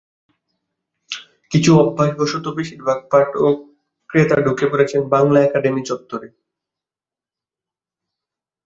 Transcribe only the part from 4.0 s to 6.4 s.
ক্রেতা ঢুকে পড়ছেন বাংলা একাডেমি চত্বরে।